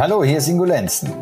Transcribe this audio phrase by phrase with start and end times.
[0.00, 1.12] Hallo, hier ist Ingo Lenzen.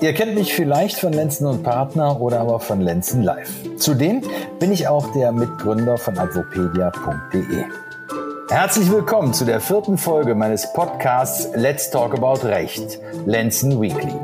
[0.00, 3.50] Ihr kennt mich vielleicht von Lenzen und Partner oder aber von Lenzen Live.
[3.76, 4.22] Zudem
[4.60, 7.64] bin ich auch der Mitgründer von advopedia.de.
[8.48, 14.14] Herzlich willkommen zu der vierten Folge meines Podcasts Let's Talk About Recht, Lenzen Weekly.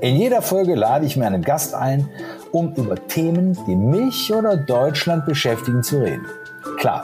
[0.00, 2.08] In jeder Folge lade ich mir einen Gast ein,
[2.50, 6.24] um über Themen, die mich oder Deutschland beschäftigen, zu reden.
[6.78, 7.02] Klar,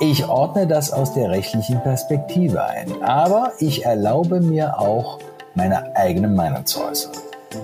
[0.00, 5.18] ich ordne das aus der rechtlichen Perspektive ein, aber ich erlaube mir auch,
[5.54, 7.12] meine eigene Meinung zu äußern.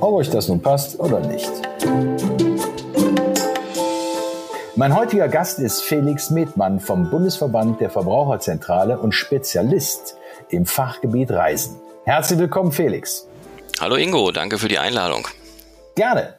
[0.00, 1.50] Ob euch das nun passt oder nicht.
[4.76, 10.16] Mein heutiger Gast ist Felix Medmann vom Bundesverband der Verbraucherzentrale und Spezialist
[10.48, 11.78] im Fachgebiet Reisen.
[12.04, 13.28] Herzlich willkommen, Felix.
[13.80, 15.28] Hallo Ingo, danke für die Einladung.
[15.94, 16.36] Gerne.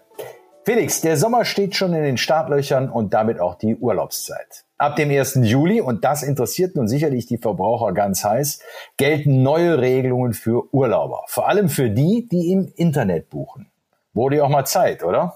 [0.65, 4.65] Felix, der Sommer steht schon in den Startlöchern und damit auch die Urlaubszeit.
[4.83, 5.39] Ab dem 1.
[5.43, 8.59] Juli, und das interessiert nun sicherlich die Verbraucher ganz heiß,
[8.97, 11.23] gelten neue Regelungen für Urlauber.
[11.27, 13.71] Vor allem für die, die im Internet buchen.
[14.13, 15.35] Wurde ja auch mal Zeit, oder?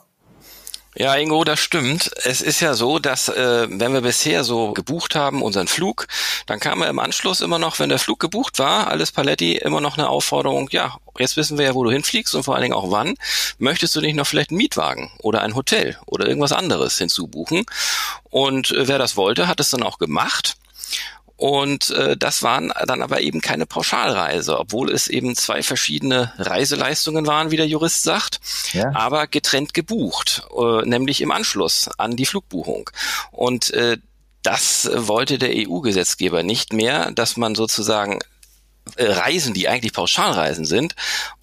[1.00, 2.10] Ja, Ingo, das stimmt.
[2.24, 6.08] Es ist ja so, dass äh, wenn wir bisher so gebucht haben, unseren Flug,
[6.48, 9.80] dann kam er im Anschluss immer noch, wenn der Flug gebucht war, alles Paletti, immer
[9.80, 12.74] noch eine Aufforderung, ja, jetzt wissen wir ja, wo du hinfliegst und vor allen Dingen
[12.74, 13.14] auch wann.
[13.60, 17.68] Möchtest du nicht noch vielleicht einen Mietwagen oder ein Hotel oder irgendwas anderes hinzubuchen?
[18.32, 20.58] Und äh, wer das wollte, hat es dann auch gemacht.
[21.38, 27.28] Und äh, das waren dann aber eben keine Pauschalreise, obwohl es eben zwei verschiedene Reiseleistungen
[27.28, 28.40] waren, wie der Jurist sagt,
[28.74, 28.92] ja.
[28.96, 32.90] aber getrennt gebucht, äh, nämlich im Anschluss an die Flugbuchung.
[33.32, 33.98] Und äh,
[34.42, 38.20] das wollte der EU-Gesetzgeber nicht mehr, dass man sozusagen
[38.98, 40.96] Reisen, die eigentlich Pauschalreisen sind,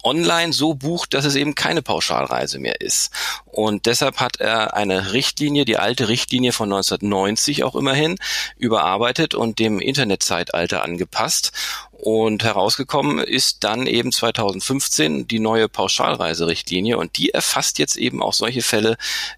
[0.03, 3.11] online so bucht, dass es eben keine Pauschalreise mehr ist.
[3.45, 8.17] Und deshalb hat er eine Richtlinie, die alte Richtlinie von 1990 auch immerhin,
[8.57, 11.51] überarbeitet und dem Internetzeitalter angepasst.
[12.05, 18.33] Und herausgekommen ist dann eben 2015 die neue Pauschalreiserichtlinie und die erfasst jetzt eben auch
[18.33, 18.97] solche Fälle,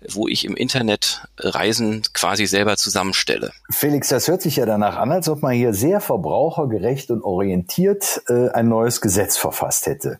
[0.09, 3.53] wo ich im Internet Reisen quasi selber zusammenstelle.
[3.69, 8.21] Felix, das hört sich ja danach an, als ob man hier sehr verbrauchergerecht und orientiert
[8.27, 10.19] äh, ein neues Gesetz verfasst hätte.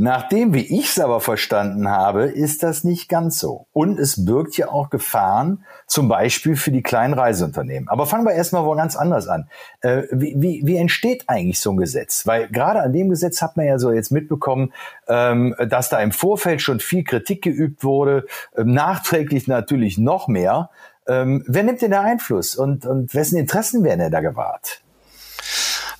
[0.00, 3.66] Nachdem, wie ich es aber verstanden habe, ist das nicht ganz so.
[3.72, 7.88] Und es birgt ja auch Gefahren, zum Beispiel für die kleinen Reiseunternehmen.
[7.88, 9.48] Aber fangen wir erstmal wo ganz anders an.
[9.80, 12.28] Äh, wie, wie, wie entsteht eigentlich so ein Gesetz?
[12.28, 14.72] Weil gerade an dem Gesetz hat man ja so jetzt mitbekommen,
[15.08, 18.26] ähm, dass da im Vorfeld schon viel Kritik geübt wurde,
[18.56, 20.70] ähm, nachträglich natürlich noch mehr.
[21.08, 24.80] Ähm, wer nimmt denn da Einfluss und, und wessen Interessen werden denn da gewahrt?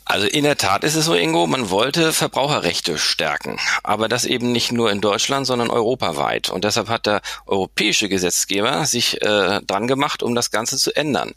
[0.08, 4.52] Also in der Tat ist es so, Ingo, man wollte Verbraucherrechte stärken, aber das eben
[4.52, 6.48] nicht nur in Deutschland, sondern europaweit.
[6.48, 11.34] Und deshalb hat der europäische Gesetzgeber sich äh, dran gemacht, um das Ganze zu ändern.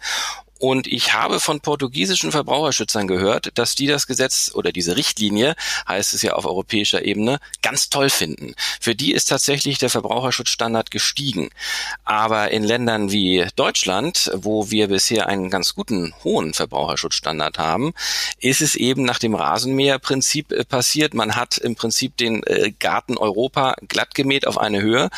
[0.61, 5.55] Und ich habe von portugiesischen Verbraucherschützern gehört, dass die das Gesetz oder diese Richtlinie,
[5.87, 8.53] heißt es ja auf europäischer Ebene, ganz toll finden.
[8.79, 11.49] Für die ist tatsächlich der Verbraucherschutzstandard gestiegen.
[12.05, 17.95] Aber in Ländern wie Deutschland, wo wir bisher einen ganz guten hohen Verbraucherschutzstandard haben,
[18.39, 21.15] ist es eben nach dem Rasenmäherprinzip äh, passiert.
[21.15, 25.09] Man hat im Prinzip den äh, Garten Europa glatt gemäht auf eine Höhe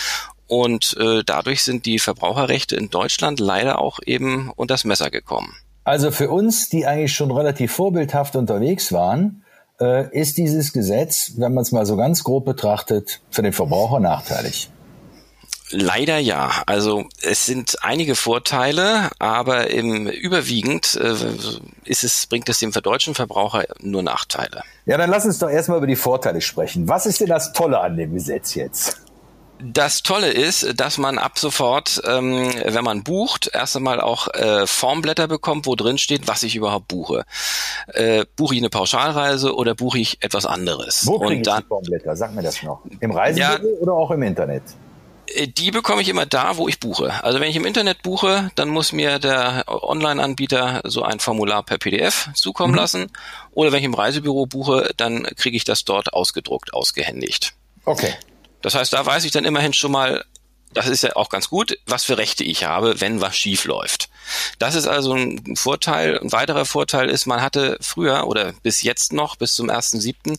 [0.48, 5.54] und äh, dadurch sind die Verbraucherrechte in Deutschland leider auch eben unter das Messer gekommen.
[5.84, 9.44] Also für uns, die eigentlich schon relativ vorbildhaft unterwegs waren,
[9.80, 14.00] äh, ist dieses Gesetz, wenn man es mal so ganz grob betrachtet, für den Verbraucher
[14.00, 14.70] nachteilig.
[15.76, 16.52] Leider ja.
[16.68, 21.16] Also es sind einige Vorteile, aber im überwiegend äh,
[21.86, 24.62] ist es, bringt es dem deutschen Verbraucher nur Nachteile.
[24.86, 26.88] Ja, dann lass uns doch erstmal über die Vorteile sprechen.
[26.88, 29.03] Was ist denn das Tolle an dem Gesetz jetzt?
[29.66, 34.68] Das Tolle ist, dass man ab sofort, ähm, wenn man bucht, erst einmal auch äh,
[34.68, 37.24] Formblätter bekommt, wo drin steht, was ich überhaupt buche.
[37.88, 41.08] Äh, buche ich eine Pauschalreise oder buche ich etwas anderes?
[41.08, 42.16] Wo kriege ich die Formblätter?
[42.18, 42.82] Sag mir das noch.
[43.00, 44.64] Im Reisebüro ja, oder auch im Internet?
[45.28, 47.24] Äh, die bekomme ich immer da, wo ich buche.
[47.24, 51.78] Also wenn ich im Internet buche, dann muss mir der Online-Anbieter so ein Formular per
[51.78, 52.80] PDF zukommen mhm.
[52.80, 53.12] lassen.
[53.52, 57.54] Oder wenn ich im Reisebüro buche, dann kriege ich das dort ausgedruckt, ausgehändigt.
[57.86, 58.14] Okay.
[58.64, 60.26] Das heißt, da weiß ich dann immerhin schon mal,
[60.74, 64.10] das ist ja auch ganz gut, was für Rechte ich habe, wenn was schief läuft.
[64.60, 66.20] Das ist also ein Vorteil.
[66.20, 70.38] Ein weiterer Vorteil ist, man hatte früher oder bis jetzt noch, bis zum 1.7.,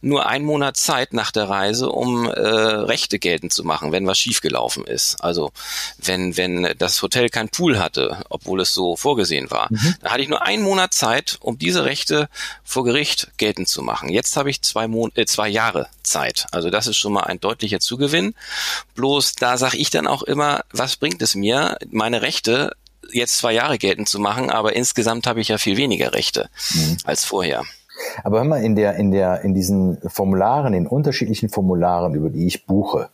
[0.00, 4.18] nur einen Monat Zeit nach der Reise, um äh, Rechte geltend zu machen, wenn was
[4.18, 5.22] schiefgelaufen ist.
[5.22, 5.52] Also
[5.98, 9.94] wenn, wenn das Hotel kein Pool hatte, obwohl es so vorgesehen war, mhm.
[10.00, 12.28] dann hatte ich nur einen Monat Zeit, um diese Rechte
[12.64, 14.08] vor Gericht geltend zu machen.
[14.08, 16.46] Jetzt habe ich zwei, Mon äh, zwei Jahre Zeit.
[16.52, 18.34] Also das ist schon mal ein deutlicher Zugewinn.
[18.94, 22.76] Bloß da sage ich dann auch immer, was bringt es mir, meine Rechte
[23.12, 26.96] jetzt zwei Jahre geltend zu machen, aber insgesamt habe ich ja viel weniger Rechte mhm.
[27.04, 27.62] als vorher.
[28.22, 32.46] Aber hör mal, in der, in der, in diesen Formularen, in unterschiedlichen Formularen, über die
[32.46, 33.08] ich buche,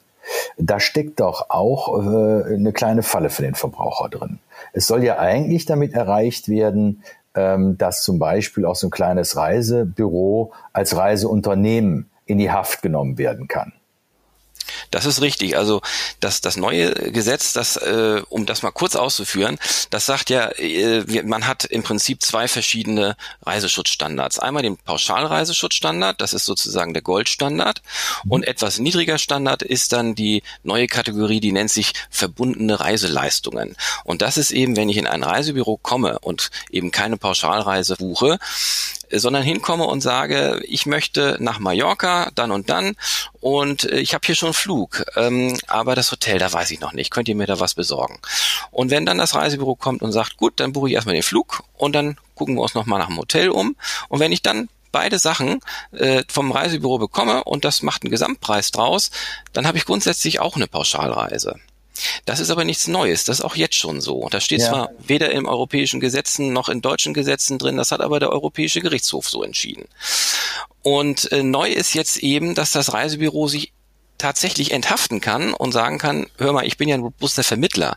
[0.59, 4.39] da steckt doch auch äh, eine kleine Falle für den Verbraucher drin.
[4.73, 7.03] Es soll ja eigentlich damit erreicht werden,
[7.35, 13.19] ähm, dass zum Beispiel auch so ein kleines Reisebüro als Reiseunternehmen in die Haft genommen
[13.19, 13.73] werden kann.
[14.91, 15.57] Das ist richtig.
[15.57, 15.83] Also
[16.19, 19.59] das, das neue Gesetz, das, äh, um das mal kurz auszuführen,
[19.91, 24.39] das sagt ja, äh, man hat im Prinzip zwei verschiedene Reiseschutzstandards.
[24.39, 27.83] Einmal den Pauschalreiseschutzstandard, das ist sozusagen der Goldstandard.
[28.25, 28.33] Mhm.
[28.33, 33.77] Und etwas niedriger Standard ist dann die neue Kategorie, die nennt sich verbundene Reiseleistungen.
[34.05, 38.39] Und das ist eben, wenn ich in ein Reisebüro komme und eben keine Pauschalreise buche,
[39.13, 42.97] sondern hinkomme und sage, ich möchte nach Mallorca dann und dann
[43.41, 47.11] und ich habe hier schon Flug, ähm, aber das Hotel, da weiß ich noch nicht,
[47.11, 48.19] könnt ihr mir da was besorgen?
[48.71, 51.63] Und wenn dann das Reisebüro kommt und sagt, gut, dann buche ich erstmal den Flug
[51.77, 53.77] und dann gucken wir uns nochmal nach dem Hotel um
[54.09, 55.61] und wenn ich dann beide Sachen
[55.93, 59.11] äh, vom Reisebüro bekomme und das macht einen Gesamtpreis draus,
[59.53, 61.57] dann habe ich grundsätzlich auch eine Pauschalreise.
[62.25, 64.29] Das ist aber nichts Neues, das ist auch jetzt schon so.
[64.31, 64.69] Das steht ja.
[64.69, 68.81] zwar weder im europäischen Gesetzen noch in deutschen Gesetzen drin, das hat aber der Europäische
[68.81, 69.87] Gerichtshof so entschieden.
[70.83, 73.73] Und äh, neu ist jetzt eben, dass das Reisebüro sich
[74.21, 77.97] tatsächlich enthaften kann und sagen kann, hör mal, ich bin ja ein robuster Vermittler.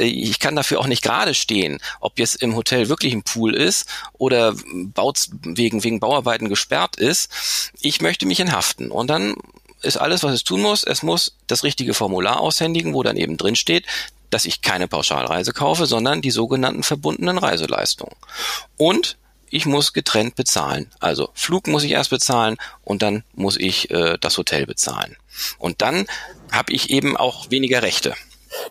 [0.00, 3.86] Ich kann dafür auch nicht gerade stehen, ob jetzt im Hotel wirklich ein Pool ist
[4.14, 7.72] oder baut wegen, wegen Bauarbeiten gesperrt ist.
[7.80, 8.90] Ich möchte mich enthaften.
[8.90, 9.36] Und dann
[9.82, 10.84] ist alles, was es tun muss.
[10.84, 13.86] Es muss das richtige Formular aushändigen, wo dann eben drin steht,
[14.30, 18.16] dass ich keine Pauschalreise kaufe, sondern die sogenannten verbundenen Reiseleistungen.
[18.76, 19.18] Und
[19.50, 20.90] ich muss getrennt bezahlen.
[20.98, 25.16] Also Flug muss ich erst bezahlen und dann muss ich äh, das Hotel bezahlen.
[25.58, 26.06] Und dann
[26.50, 28.14] habe ich eben auch weniger Rechte.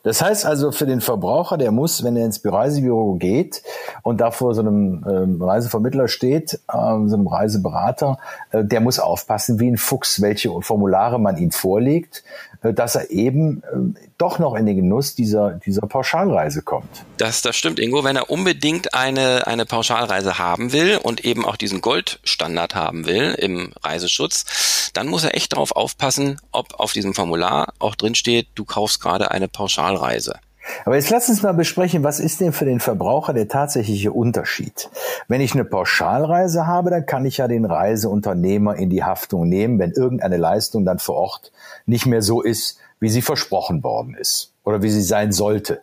[0.03, 3.63] Das heißt also für den Verbraucher, der muss, wenn er ins Reisebüro geht
[4.03, 8.17] und da vor so einem ähm, Reisevermittler steht, ähm, so einem Reiseberater,
[8.51, 12.23] äh, der muss aufpassen wie ein Fuchs, welche Formulare man ihm vorlegt,
[12.61, 17.05] dass er eben äh, doch noch in den Genuss dieser, dieser Pauschalreise kommt.
[17.17, 18.03] Das, das stimmt, Ingo.
[18.03, 23.33] Wenn er unbedingt eine, eine Pauschalreise haben will und eben auch diesen Goldstandard haben will
[23.39, 28.47] im Reiseschutz, dann muss er echt darauf aufpassen, ob auf diesem Formular auch drin steht,
[28.55, 30.35] du kaufst gerade eine Pauschalreise.
[30.85, 34.89] Aber jetzt lass uns mal besprechen, was ist denn für den Verbraucher der tatsächliche Unterschied?
[35.27, 39.79] Wenn ich eine Pauschalreise habe, dann kann ich ja den Reiseunternehmer in die Haftung nehmen,
[39.79, 41.51] wenn irgendeine Leistung dann vor Ort
[41.85, 45.81] nicht mehr so ist, wie sie versprochen worden ist oder wie sie sein sollte.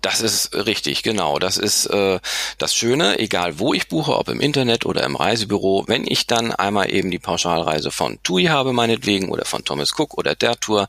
[0.00, 1.38] Das ist richtig, genau.
[1.38, 2.20] Das ist äh,
[2.56, 6.52] das Schöne, egal wo ich buche, ob im Internet oder im Reisebüro, wenn ich dann
[6.52, 10.88] einmal eben die Pauschalreise von TUI habe, meinetwegen, oder von Thomas Cook oder der Tour,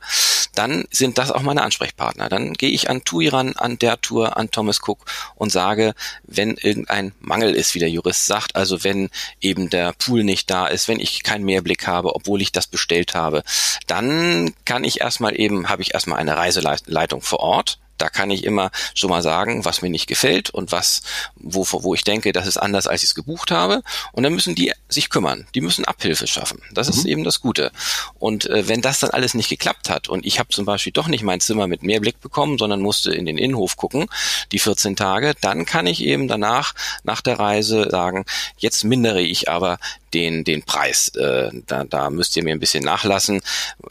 [0.56, 2.30] dann sind das auch meine Ansprechpartner.
[2.30, 5.00] Dann gehe ich an TUI ran, an der Tour, an Thomas Cook
[5.36, 5.94] und sage,
[6.24, 9.10] wenn irgendein Mangel ist, wie der Jurist sagt, also wenn
[9.42, 13.14] eben der Pool nicht da ist, wenn ich keinen Mehrblick habe, obwohl ich das bestellt
[13.14, 13.44] habe,
[13.88, 18.44] dann kann ich erstmal eben, habe ich erstmal eine Reiseleitung vor Ort da kann ich
[18.44, 21.02] immer schon mal sagen, was mir nicht gefällt und was,
[21.36, 23.84] wo, wo ich denke, das ist anders, als ich es gebucht habe.
[24.12, 25.48] Und dann müssen die sich kümmern.
[25.56, 26.62] Die müssen Abhilfe schaffen.
[26.74, 26.94] Das mhm.
[26.94, 27.72] ist eben das Gute.
[28.20, 31.08] Und äh, wenn das dann alles nicht geklappt hat und ich habe zum Beispiel doch
[31.08, 34.08] nicht mein Zimmer mit Mehrblick bekommen, sondern musste in den Innenhof gucken,
[34.52, 36.74] die 14 Tage, dann kann ich eben danach,
[37.04, 38.26] nach der Reise sagen,
[38.58, 39.78] jetzt mindere ich aber
[40.14, 41.10] den, den Preis.
[41.10, 43.42] Äh, da, da müsst ihr mir ein bisschen nachlassen,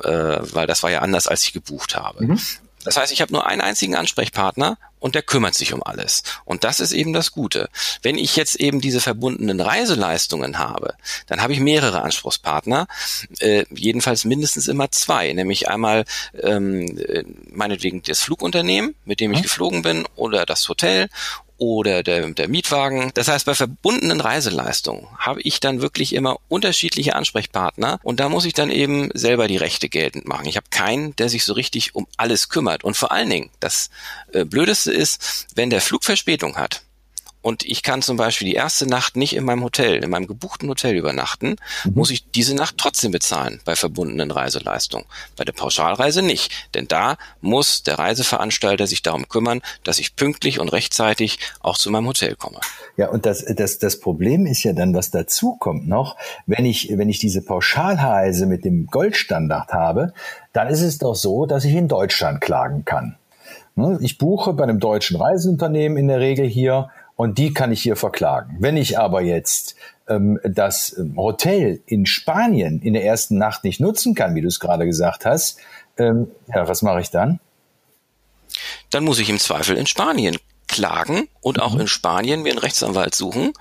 [0.02, 2.26] äh, weil das war ja anders, als ich gebucht habe.
[2.26, 2.40] Mhm.
[2.84, 6.22] Das heißt, ich habe nur einen einzigen Ansprechpartner und der kümmert sich um alles.
[6.44, 7.68] Und das ist eben das Gute.
[8.02, 10.94] Wenn ich jetzt eben diese verbundenen Reiseleistungen habe,
[11.26, 12.86] dann habe ich mehrere Anspruchspartner,
[13.40, 16.04] äh, jedenfalls mindestens immer zwei, nämlich einmal
[16.40, 19.42] ähm, äh, meinetwegen das Flugunternehmen, mit dem ich mhm.
[19.44, 21.08] geflogen bin, oder das Hotel
[21.60, 23.12] oder der, der Mietwagen.
[23.14, 28.46] Das heißt, bei verbundenen Reiseleistungen habe ich dann wirklich immer unterschiedliche Ansprechpartner und da muss
[28.46, 30.46] ich dann eben selber die Rechte geltend machen.
[30.46, 32.82] Ich habe keinen, der sich so richtig um alles kümmert.
[32.82, 33.90] Und vor allen Dingen, das
[34.32, 36.82] äh, Blödeste ist, wenn der Flug Verspätung hat,
[37.42, 40.68] und ich kann zum Beispiel die erste Nacht nicht in meinem Hotel, in meinem gebuchten
[40.68, 41.92] Hotel übernachten, mhm.
[41.94, 45.06] muss ich diese Nacht trotzdem bezahlen bei verbundenen Reiseleistungen.
[45.36, 50.60] Bei der Pauschalreise nicht, denn da muss der Reiseveranstalter sich darum kümmern, dass ich pünktlich
[50.60, 52.60] und rechtzeitig auch zu meinem Hotel komme.
[52.96, 56.16] Ja, und das, das, das Problem ist ja dann, was dazu kommt noch,
[56.46, 60.12] wenn ich, wenn ich diese Pauschalreise mit dem Goldstandard habe,
[60.52, 63.16] dann ist es doch so, dass ich in Deutschland klagen kann.
[63.76, 67.82] Ne, ich buche bei einem deutschen Reiseunternehmen in der Regel hier und die kann ich
[67.82, 68.56] hier verklagen.
[68.60, 69.76] Wenn ich aber jetzt
[70.08, 74.48] ähm, das ähm, Hotel in Spanien in der ersten Nacht nicht nutzen kann, wie du
[74.48, 75.58] es gerade gesagt hast,
[75.98, 77.38] ähm, ja, was mache ich dann?
[78.88, 81.82] Dann muss ich im Zweifel in Spanien klagen und auch mhm.
[81.82, 83.52] in Spanien mir einen Rechtsanwalt suchen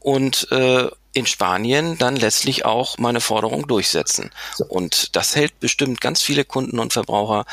[0.00, 4.30] und äh, in Spanien dann letztlich auch meine Forderung durchsetzen.
[4.54, 4.64] So.
[4.64, 7.44] Und das hält bestimmt ganz viele Kunden und Verbraucher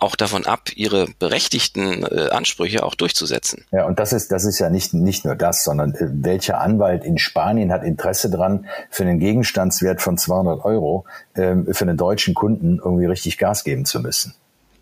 [0.00, 3.64] auch davon ab, ihre berechtigten äh, Ansprüche auch durchzusetzen.
[3.72, 7.04] Ja, und das ist, das ist ja nicht, nicht nur das, sondern äh, welcher Anwalt
[7.04, 12.34] in Spanien hat Interesse dran, für einen Gegenstandswert von 200 Euro äh, für einen deutschen
[12.34, 14.34] Kunden irgendwie richtig Gas geben zu müssen?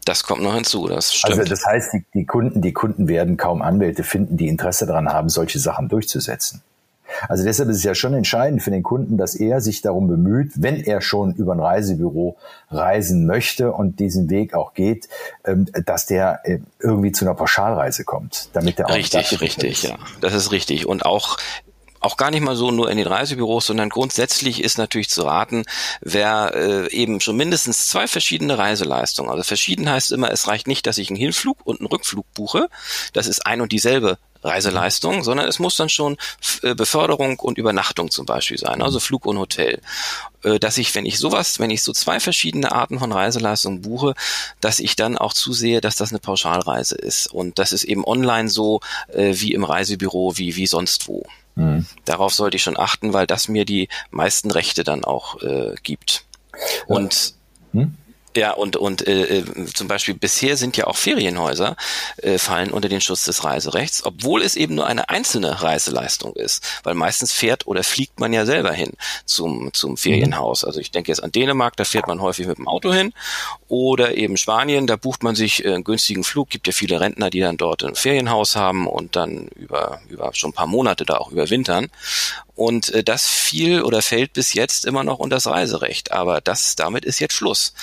[0.04, 1.40] Das kommt noch hinzu, das stimmt.
[1.40, 5.08] Also das heißt, die, die Kunden, die Kunden werden kaum Anwälte finden, die Interesse daran
[5.08, 6.62] haben, solche Sachen durchzusetzen.
[7.28, 10.52] Also deshalb ist es ja schon entscheidend für den Kunden, dass er sich darum bemüht,
[10.56, 12.36] wenn er schon über ein Reisebüro
[12.70, 15.08] reisen möchte und diesen Weg auch geht,
[15.44, 19.96] ähm, dass der äh, irgendwie zu einer Pauschalreise kommt, damit er auch richtig, richtig, ja,
[20.20, 20.86] das ist richtig.
[20.86, 21.36] Und auch
[22.06, 25.64] auch gar nicht mal so nur in den Reisebüros, sondern grundsätzlich ist natürlich zu raten,
[26.00, 30.86] wer äh, eben schon mindestens zwei verschiedene Reiseleistungen, also verschieden heißt immer, es reicht nicht,
[30.86, 32.68] dass ich einen Hinflug und einen Rückflug buche,
[33.12, 36.16] das ist ein und dieselbe Reiseleistung, sondern es muss dann schon
[36.62, 39.80] äh, Beförderung und Übernachtung zum Beispiel sein, also Flug und Hotel.
[40.44, 44.14] Äh, dass ich, wenn ich sowas, wenn ich so zwei verschiedene Arten von Reiseleistungen buche,
[44.60, 47.26] dass ich dann auch zusehe, dass das eine Pauschalreise ist.
[47.26, 51.26] Und das ist eben online so äh, wie im Reisebüro, wie, wie sonst wo.
[51.56, 51.86] Mhm.
[52.04, 56.24] Darauf sollte ich schon achten, weil das mir die meisten Rechte dann auch äh, gibt.
[56.86, 57.34] Und
[57.72, 57.94] hm?
[58.36, 61.74] Ja, und, und äh, äh, zum Beispiel bisher sind ja auch Ferienhäuser
[62.18, 66.62] äh, fallen unter den Schutz des Reiserechts, obwohl es eben nur eine einzelne Reiseleistung ist.
[66.82, 68.92] Weil meistens fährt oder fliegt man ja selber hin
[69.24, 70.64] zum, zum Ferienhaus.
[70.64, 73.14] Also ich denke jetzt an Dänemark, da fährt man häufig mit dem Auto hin.
[73.68, 76.50] Oder eben Spanien, da bucht man sich äh, einen günstigen Flug.
[76.50, 80.50] Gibt ja viele Rentner, die dann dort ein Ferienhaus haben und dann über, über schon
[80.50, 81.88] ein paar Monate da auch überwintern.
[82.56, 86.10] Und äh, das fiel oder fällt bis jetzt immer noch unter das Reiserecht.
[86.10, 87.74] Aber das, damit ist jetzt Schluss.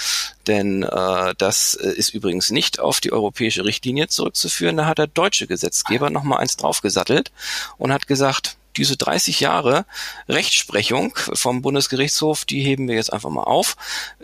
[0.48, 4.76] Denn äh, das äh, ist übrigens nicht auf die europäische Richtlinie zurückzuführen.
[4.76, 7.32] Da hat der deutsche Gesetzgeber nochmal eins draufgesattelt
[7.78, 9.86] und hat gesagt, diese 30 Jahre
[10.28, 13.78] Rechtsprechung vom Bundesgerichtshof, die heben wir jetzt einfach mal auf.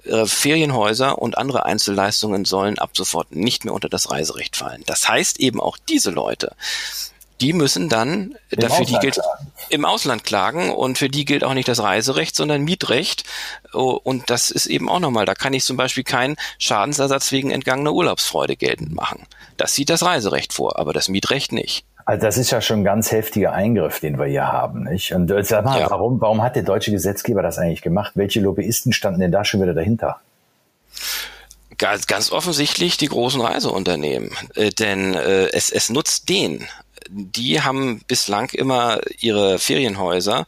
[0.05, 4.83] Äh, Ferienhäuser und andere Einzelleistungen sollen ab sofort nicht mehr unter das Reiserecht fallen.
[4.87, 6.55] Das heißt eben auch diese Leute,
[7.41, 9.51] die müssen dann Im dafür Ausland die gilt klagen.
[9.69, 13.23] im Ausland klagen und für die gilt auch nicht das Reiserecht, sondern Mietrecht.
[13.73, 17.51] Oh, und das ist eben auch nochmal, da kann ich zum Beispiel keinen Schadensersatz wegen
[17.51, 19.25] entgangener Urlaubsfreude geltend machen.
[19.57, 21.85] Das sieht das Reiserecht vor, aber das Mietrecht nicht.
[22.05, 25.13] Also das ist ja schon ein ganz heftiger Eingriff, den wir hier haben, nicht?
[25.13, 25.91] Und äh, sag mal, ja.
[25.91, 28.13] warum, warum hat der deutsche Gesetzgeber das eigentlich gemacht?
[28.15, 30.19] Welche Lobbyisten standen denn da schon wieder dahinter?
[31.77, 36.67] Ganz, ganz offensichtlich die großen Reiseunternehmen, äh, denn äh, es, es nutzt den
[37.09, 40.45] die haben bislang immer ihre Ferienhäuser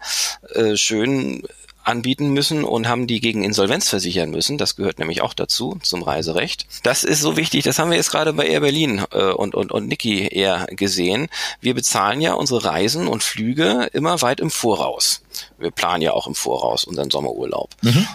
[0.53, 1.43] äh, schön
[1.83, 4.57] anbieten müssen und haben die gegen Insolvenz versichern müssen.
[4.57, 6.67] Das gehört nämlich auch dazu, zum Reiserecht.
[6.83, 9.71] Das ist so wichtig, das haben wir jetzt gerade bei Air Berlin äh, und, und,
[9.71, 11.27] und Niki eher gesehen.
[11.59, 15.23] Wir bezahlen ja unsere Reisen und Flüge immer weit im Voraus.
[15.57, 17.71] Wir planen ja auch im Voraus unseren Sommerurlaub.
[17.81, 18.07] Mhm.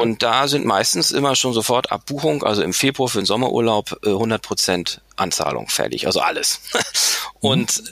[0.00, 4.38] Und da sind meistens immer schon sofort Abbuchung, also im Februar für den Sommerurlaub 100
[4.38, 6.60] äh, Prozent Anzahlung fällig, also alles.
[7.40, 7.82] Und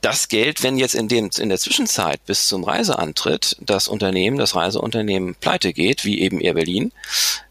[0.00, 4.54] das Geld, wenn jetzt in dem in der Zwischenzeit bis zum Reiseantritt das Unternehmen, das
[4.54, 6.92] Reiseunternehmen pleite geht, wie eben Air Berlin,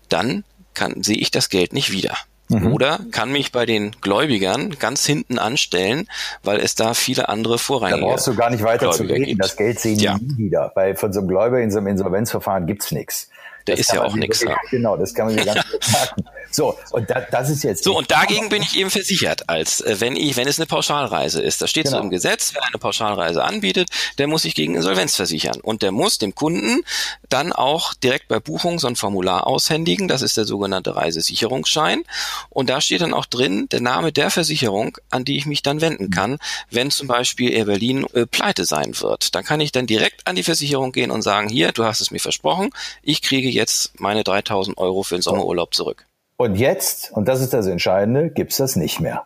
[0.09, 2.15] dann kann sehe ich das Geld nicht wieder.
[2.49, 2.73] Mhm.
[2.73, 6.07] Oder kann mich bei den Gläubigern ganz hinten anstellen,
[6.43, 9.25] weil es da viele andere vorrangige Da brauchst du gar nicht weiter Gläubiger zu reden.
[9.25, 9.43] Gibt.
[9.43, 10.17] Das Geld sehen ja.
[10.17, 10.71] die nie wieder.
[10.75, 13.29] Weil von so einem Gläubiger in so einem Insolvenzverfahren gibt's nichts.
[13.67, 14.45] Der das ist ja auch nichts.
[14.71, 16.25] Genau, das kann man ja ganz merken.
[16.51, 17.83] So, und da, das ist jetzt.
[17.83, 21.41] So, und dagegen bin ich eben versichert, als äh, wenn ich, wenn es eine Pauschalreise
[21.41, 21.61] ist.
[21.61, 21.97] Das steht genau.
[21.97, 25.59] so im Gesetz, wer eine Pauschalreise anbietet, der muss sich gegen Insolvenz versichern.
[25.61, 26.83] Und der muss dem Kunden
[27.29, 30.07] dann auch direkt bei Buchung so ein Formular aushändigen.
[30.07, 32.03] Das ist der sogenannte Reisesicherungsschein.
[32.49, 35.81] Und da steht dann auch drin der Name der Versicherung, an die ich mich dann
[35.81, 36.37] wenden kann,
[36.71, 39.35] wenn zum Beispiel Air Berlin äh, pleite sein wird.
[39.35, 42.11] Dann kann ich dann direkt an die Versicherung gehen und sagen, hier, du hast es
[42.11, 42.69] mir versprochen,
[43.03, 46.05] ich kriege jetzt meine 3000 Euro für den Sommerurlaub zurück.
[46.37, 49.25] Und jetzt, und das ist das Entscheidende, gibt's das nicht mehr.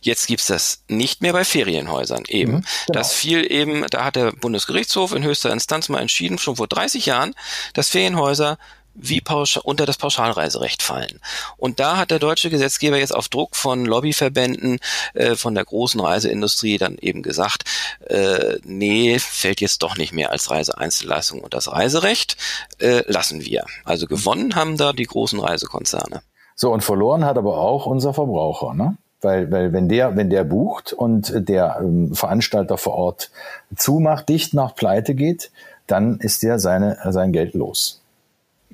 [0.00, 2.52] Jetzt gibt's das nicht mehr bei Ferienhäusern eben.
[2.52, 2.56] Mhm,
[2.86, 2.98] genau.
[2.98, 7.06] Das fiel eben, da hat der Bundesgerichtshof in höchster Instanz mal entschieden, schon vor 30
[7.06, 7.34] Jahren,
[7.74, 8.58] dass Ferienhäuser
[8.96, 11.20] wie pauschal, unter das Pauschalreiserecht fallen.
[11.56, 14.78] Und da hat der deutsche Gesetzgeber jetzt auf Druck von Lobbyverbänden
[15.14, 17.64] äh, von der großen Reiseindustrie dann eben gesagt,
[18.08, 22.36] äh, nee, fällt jetzt doch nicht mehr als Reiseeinzelleistung und das Reiserecht,
[22.80, 23.64] äh, lassen wir.
[23.84, 26.22] Also gewonnen haben da die großen Reisekonzerne.
[26.54, 28.96] So, und verloren hat aber auch unser Verbraucher, ne?
[29.22, 33.30] Weil, weil wenn der, wenn der bucht und der ähm, Veranstalter vor Ort
[33.74, 35.50] zumacht, dicht macht, pleite geht,
[35.86, 38.02] dann ist der seine, sein Geld los.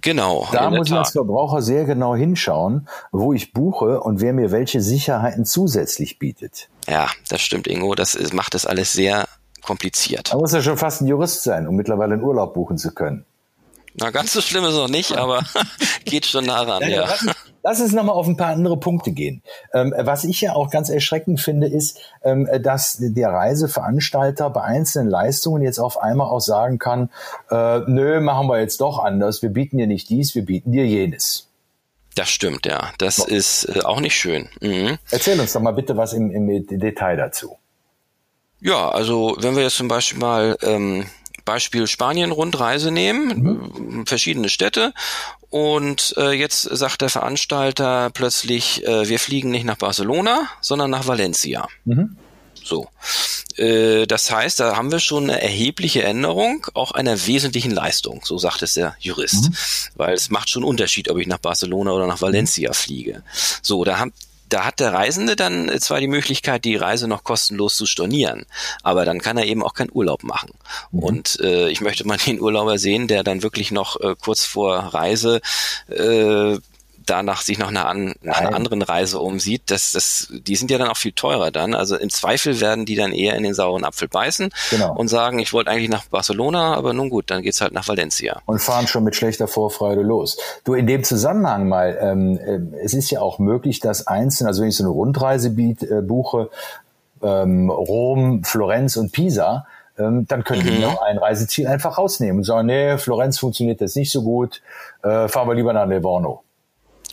[0.03, 0.47] Genau.
[0.53, 4.81] Da muss ich als Verbraucher sehr genau hinschauen, wo ich buche und wer mir welche
[4.81, 6.69] Sicherheiten zusätzlich bietet.
[6.89, 7.95] Ja, das stimmt, Ingo.
[7.95, 9.27] Das macht das alles sehr
[9.63, 10.33] kompliziert.
[10.33, 13.25] Da muss ja schon fast ein Jurist sein, um mittlerweile einen Urlaub buchen zu können.
[13.95, 15.43] Na, ganz so schlimm ist es noch nicht, aber
[16.05, 17.09] geht schon nah ran, ja.
[17.65, 19.41] Lass uns nochmal auf ein paar andere Punkte gehen.
[19.73, 25.09] Ähm, was ich ja auch ganz erschreckend finde, ist, ähm, dass der Reiseveranstalter bei einzelnen
[25.09, 27.09] Leistungen jetzt auf einmal auch sagen kann,
[27.51, 30.87] äh, nö, machen wir jetzt doch anders, wir bieten dir nicht dies, wir bieten dir
[30.87, 31.49] jenes.
[32.17, 32.91] Das stimmt, ja.
[32.99, 33.27] Das so.
[33.27, 34.49] ist äh, auch nicht schön.
[34.61, 34.99] Mhm.
[35.11, 37.59] Erzähl uns doch mal bitte was im, im Detail dazu.
[38.61, 41.07] Ja, also wenn wir jetzt zum Beispiel mal ähm,
[41.45, 44.07] Beispiel Spanien-Rundreise nehmen, mhm.
[44.07, 44.93] verschiedene Städte.
[45.51, 51.07] Und äh, jetzt sagt der Veranstalter plötzlich, äh, wir fliegen nicht nach Barcelona, sondern nach
[51.07, 51.69] Valencia.
[51.85, 52.17] Mhm.
[52.65, 52.89] So.
[53.57, 58.39] Äh, das heißt, da haben wir schon eine erhebliche Änderung auch einer wesentlichen Leistung, so
[58.39, 59.51] sagt es der Jurist.
[59.51, 59.57] Mhm.
[59.97, 63.23] Weil es macht schon einen Unterschied, ob ich nach Barcelona oder nach Valencia fliege.
[63.63, 64.13] So, da haben
[64.53, 68.45] da hat der Reisende dann zwar die Möglichkeit, die Reise noch kostenlos zu stornieren,
[68.83, 70.51] aber dann kann er eben auch keinen Urlaub machen.
[70.91, 70.99] Mhm.
[70.99, 74.77] Und äh, ich möchte mal den Urlauber sehen, der dann wirklich noch äh, kurz vor
[74.77, 75.41] Reise
[75.89, 76.59] äh,
[77.07, 80.79] danach sich noch eine, an, nach einer anderen Reise umsieht, das, das, die sind ja
[80.79, 81.75] dann auch viel teurer dann.
[81.75, 84.95] Also im Zweifel werden die dann eher in den sauren Apfel beißen genau.
[84.95, 88.41] und sagen, ich wollte eigentlich nach Barcelona, aber nun gut, dann geht's halt nach Valencia.
[88.47, 90.37] Und fahren schon mit schlechter Vorfreude los.
[90.65, 94.63] Du, in dem Zusammenhang mal, ähm, äh, es ist ja auch möglich, dass einzelne, also
[94.63, 96.51] wenn ich so eine Rundreise biet, äh, buche,
[97.23, 99.67] ähm, Rom, Florenz und Pisa,
[99.99, 100.67] ähm, dann können mhm.
[100.67, 104.63] wir noch ein Reiseziel einfach rausnehmen und sagen, nee, Florenz funktioniert jetzt nicht so gut,
[105.03, 106.43] äh, fahren wir lieber nach Livorno.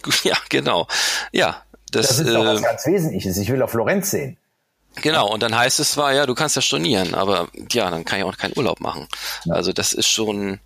[0.23, 0.87] Ja, genau.
[1.31, 3.37] Ja, das, das ist doch was äh, ganz Wesentliches.
[3.37, 4.37] Ich will auf Florenz sehen.
[5.01, 8.19] Genau, und dann heißt es zwar, ja, du kannst ja stornieren, aber ja, dann kann
[8.19, 9.07] ich auch keinen Urlaub machen.
[9.47, 10.59] Also das ist schon,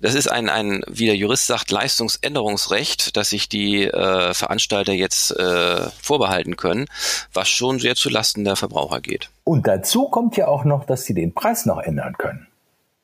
[0.00, 5.36] das ist ein, ein, wie der Jurist sagt, Leistungsänderungsrecht, dass sich die äh, Veranstalter jetzt
[5.36, 6.86] äh, vorbehalten können,
[7.32, 9.30] was schon sehr zu Lasten der Verbraucher geht.
[9.44, 12.46] Und dazu kommt ja auch noch, dass sie den Preis noch ändern können.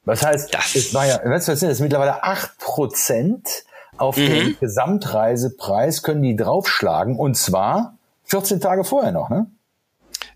[0.04, 3.64] Was heißt, das es war ja, weißt du, was sind das mittlerweile acht Prozent
[3.98, 4.26] auf mhm.
[4.26, 9.46] den Gesamtreisepreis können die draufschlagen und zwar 14 Tage vorher noch, ne?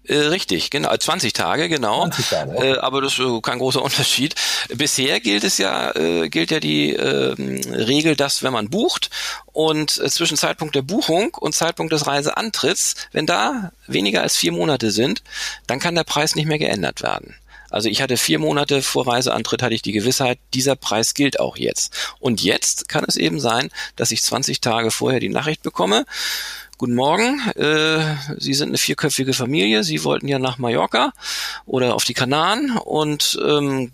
[0.05, 2.01] Äh, richtig, genau, 20 Tage, genau.
[2.01, 2.73] 20 Tage, okay.
[2.73, 4.35] äh, aber das ist kein großer Unterschied.
[4.75, 7.35] Bisher gilt es ja, äh, gilt ja die äh,
[7.71, 9.11] Regel, dass wenn man bucht
[9.53, 14.53] und äh, zwischen Zeitpunkt der Buchung und Zeitpunkt des Reiseantritts, wenn da weniger als vier
[14.53, 15.23] Monate sind,
[15.69, 17.37] dann kann der Preis nicht mehr geändert werden.
[17.73, 21.57] Also ich hatte vier Monate vor Reiseantritt hatte ich die Gewissheit, dieser Preis gilt auch
[21.57, 22.15] jetzt.
[22.21, 26.05] Und jetzt kann es eben sein, dass ich 20 Tage vorher die Nachricht bekomme.
[26.77, 31.13] Guten Morgen, äh, Sie sind eine vierköpfige Familie, Sie wollten ja nach Mallorca
[31.65, 33.93] oder auf die Kanaren und ähm,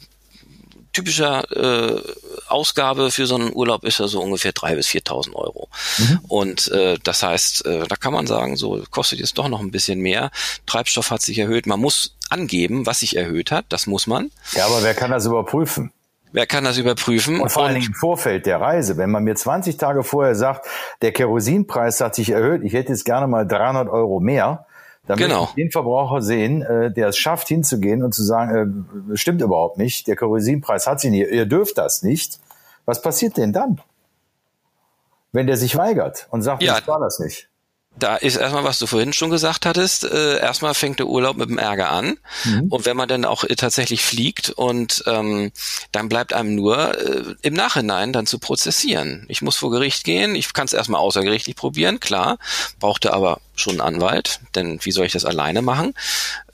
[0.92, 2.03] typischer äh,
[2.48, 5.68] Ausgabe für so einen Urlaub ist ja so ungefähr drei bis 4.000 Euro.
[5.98, 6.20] Mhm.
[6.29, 9.70] Und äh, das heißt, äh, da kann man sagen, so kostet jetzt doch noch ein
[9.70, 10.31] bisschen mehr.
[10.66, 11.66] Treibstoff hat sich erhöht.
[11.66, 13.66] Man muss angeben, was sich erhöht hat.
[13.68, 14.31] Das muss man.
[14.53, 15.92] Ja, aber wer kann das überprüfen?
[16.33, 17.40] Wer kann das überprüfen?
[17.40, 18.96] Und vor allen Dingen im Vorfeld der Reise.
[18.96, 20.66] Wenn man mir 20 Tage vorher sagt,
[21.01, 24.66] der Kerosinpreis hat sich erhöht, ich hätte jetzt gerne mal 300 Euro mehr,
[25.09, 25.49] damit genau.
[25.57, 30.07] den Verbraucher sehen, äh, der es schafft, hinzugehen und zu sagen, äh, stimmt überhaupt nicht,
[30.07, 32.38] der Kerosinpreis hat sich nicht, ihr dürft das nicht.
[32.85, 33.81] Was passiert denn dann?
[35.33, 36.79] Wenn der sich weigert und sagt, ja.
[36.79, 37.49] ich war das nicht
[37.99, 41.49] da ist erstmal, was du vorhin schon gesagt hattest, äh, erstmal fängt der Urlaub mit
[41.49, 42.19] dem Ärger an.
[42.45, 42.69] Mhm.
[42.69, 45.53] Und wenn man dann auch äh, tatsächlich fliegt und ähm,
[45.93, 49.25] dann bleibt einem nur äh, im Nachhinein dann zu prozessieren.
[49.29, 52.39] Ich muss vor Gericht gehen, ich kann es erstmal außergerichtlich probieren, klar,
[52.79, 55.95] brauchte aber schon einen Anwalt, denn wie soll ich das alleine machen?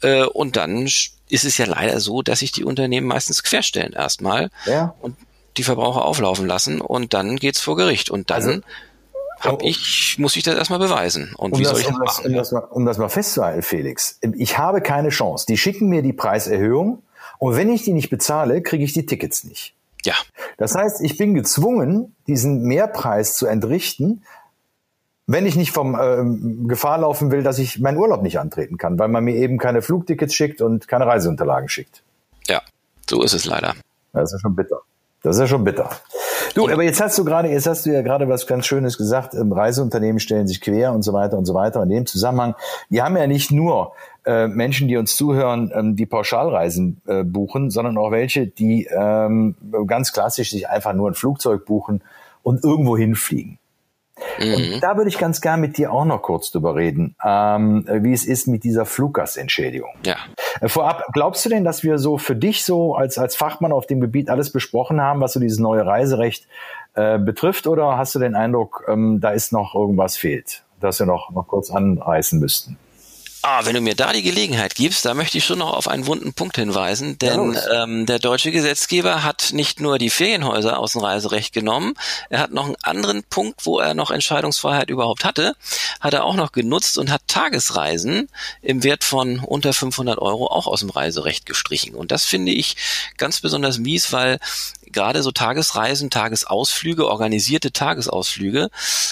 [0.02, 4.50] Äh, und dann ist es ja leider so, dass sich die Unternehmen meistens querstellen erstmal
[4.66, 4.94] ja.
[5.00, 5.16] und
[5.56, 8.10] die Verbraucher auflaufen lassen und dann geht's vor Gericht.
[8.10, 8.60] Und dann also
[9.44, 11.34] hab ich, muss ich das erstmal beweisen.
[11.36, 12.26] Und um wie das, soll ich das, um machen?
[12.26, 15.46] um, das mal, um das mal festzuhalten, Felix, ich habe keine Chance.
[15.46, 17.02] Die schicken mir die Preiserhöhung
[17.38, 19.74] und wenn ich die nicht bezahle, kriege ich die Tickets nicht.
[20.04, 20.14] Ja.
[20.58, 24.22] Das heißt, ich bin gezwungen, diesen Mehrpreis zu entrichten,
[25.26, 28.98] wenn ich nicht vom äh, Gefahr laufen will, dass ich meinen Urlaub nicht antreten kann,
[28.98, 32.02] weil man mir eben keine Flugtickets schickt und keine Reiseunterlagen schickt.
[32.46, 32.60] Ja,
[33.08, 33.74] so ist es leider.
[34.12, 34.80] Das ist ja schon bitter.
[35.22, 35.90] Das ist ja schon bitter.
[36.54, 39.34] Du, aber jetzt hast du gerade, jetzt hast du ja gerade was ganz Schönes gesagt.
[39.34, 41.82] Ähm, Reiseunternehmen stellen sich quer und so weiter und so weiter.
[41.82, 42.54] In dem Zusammenhang,
[42.88, 43.92] wir haben ja nicht nur
[44.24, 49.56] äh, Menschen, die uns zuhören, ähm, die Pauschalreisen äh, buchen, sondern auch welche, die ähm,
[49.88, 52.02] ganz klassisch sich einfach nur ein Flugzeug buchen
[52.44, 53.58] und irgendwo hinfliegen.
[54.38, 54.54] Mhm.
[54.54, 58.12] Und da würde ich ganz gern mit dir auch noch kurz drüber reden, ähm, wie
[58.12, 59.90] es ist mit dieser Fluggastentschädigung.
[60.04, 60.16] Ja.
[60.60, 63.86] Äh, vorab, glaubst du denn, dass wir so für dich so als, als Fachmann auf
[63.86, 66.46] dem Gebiet alles besprochen haben, was so dieses neue Reiserecht
[66.94, 67.66] äh, betrifft?
[67.66, 71.48] Oder hast du den Eindruck, ähm, da ist noch irgendwas fehlt, das wir noch, noch
[71.48, 72.78] kurz anreißen müssten?
[73.46, 76.06] Ah, wenn du mir da die Gelegenheit gibst, da möchte ich schon noch auf einen
[76.06, 80.92] wunden Punkt hinweisen, denn ja, ähm, der deutsche Gesetzgeber hat nicht nur die Ferienhäuser aus
[80.92, 81.92] dem Reiserecht genommen,
[82.30, 85.56] er hat noch einen anderen Punkt, wo er noch Entscheidungsfreiheit überhaupt hatte,
[86.00, 88.30] hat er auch noch genutzt und hat Tagesreisen
[88.62, 91.94] im Wert von unter 500 Euro auch aus dem Reiserecht gestrichen.
[91.94, 92.76] Und das finde ich
[93.18, 94.38] ganz besonders mies, weil
[94.94, 98.70] gerade so Tagesreisen, Tagesausflüge, organisierte Tagesausflüge,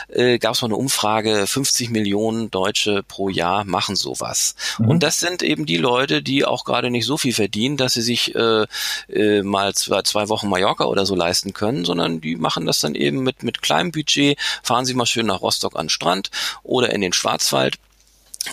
[0.09, 4.55] äh, gab es mal eine Umfrage, 50 Millionen Deutsche pro Jahr machen sowas.
[4.79, 4.89] Mhm.
[4.89, 8.03] Und das sind eben die Leute, die auch gerade nicht so viel verdienen, dass sie
[8.03, 8.67] sich äh,
[9.09, 12.95] äh, mal zwei, zwei Wochen Mallorca oder so leisten können, sondern die machen das dann
[12.95, 16.31] eben mit, mit kleinem Budget, fahren sie mal schön nach Rostock an Strand
[16.63, 17.79] oder in den Schwarzwald.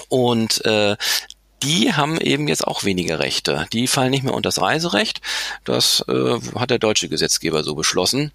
[0.08, 0.96] Und äh,
[1.64, 3.66] die haben eben jetzt auch weniger Rechte.
[3.74, 5.22] Die fallen nicht mehr unter das Reiserecht.
[5.66, 8.32] Das äh, hat der deutsche Gesetzgeber so beschlossen.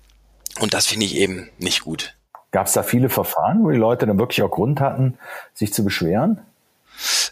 [0.60, 2.14] Und das finde ich eben nicht gut.
[2.50, 5.18] Gab es da viele Verfahren, wo die Leute dann wirklich auch Grund hatten,
[5.54, 6.40] sich zu beschweren?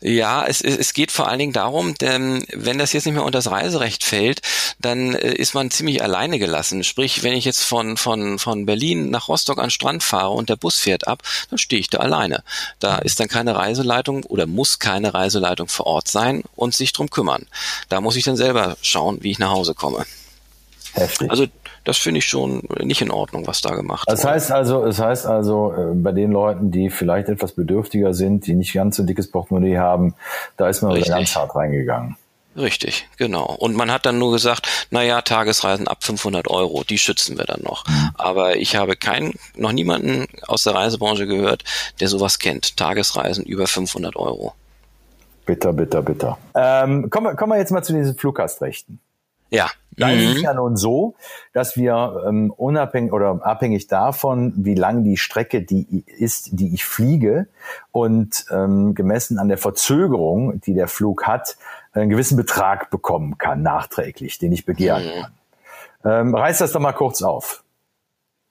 [0.00, 3.38] Ja, es, es geht vor allen Dingen darum, denn wenn das jetzt nicht mehr unter
[3.38, 4.42] das Reiserecht fällt,
[4.80, 6.84] dann äh, ist man ziemlich alleine gelassen.
[6.84, 10.56] Sprich, wenn ich jetzt von, von, von Berlin nach Rostock an Strand fahre und der
[10.56, 12.42] Bus fährt ab, dann stehe ich da alleine.
[12.80, 17.10] Da ist dann keine Reiseleitung oder muss keine Reiseleitung vor Ort sein und sich drum
[17.10, 17.46] kümmern.
[17.88, 20.04] Da muss ich dann selber schauen, wie ich nach Hause komme.
[20.94, 21.30] Heftig.
[21.30, 21.46] Also
[21.84, 24.18] das finde ich schon nicht in Ordnung, was da gemacht wird.
[24.18, 28.46] Das heißt also, es heißt also, äh, bei den Leuten, die vielleicht etwas bedürftiger sind,
[28.46, 30.14] die nicht ganz so dickes Portemonnaie haben,
[30.56, 32.16] da ist man ganz hart reingegangen.
[32.54, 33.46] Richtig, genau.
[33.46, 37.46] Und man hat dann nur gesagt, na ja, Tagesreisen ab 500 Euro, die schützen wir
[37.46, 37.86] dann noch.
[37.86, 38.10] Mhm.
[38.18, 41.64] Aber ich habe keinen, noch niemanden aus der Reisebranche gehört,
[42.00, 42.76] der sowas kennt.
[42.76, 44.52] Tagesreisen über 500 Euro.
[45.46, 46.38] Bitter, bitter, bitter.
[46.54, 49.00] Ähm, kommen, wir, kommen wir jetzt mal zu diesen Fluggastrechten.
[49.50, 49.70] Ja.
[49.96, 50.14] Da mhm.
[50.14, 51.14] ist es ja nun so,
[51.52, 56.84] dass wir ähm, unabhängig oder abhängig davon, wie lang die Strecke die ist, die ich
[56.84, 57.46] fliege
[57.90, 61.56] und ähm, gemessen an der Verzögerung, die der Flug hat,
[61.92, 65.22] einen gewissen Betrag bekommen kann nachträglich, den ich begehren mhm.
[65.22, 65.32] kann.
[66.04, 67.62] Ähm, reiß das doch mal kurz auf.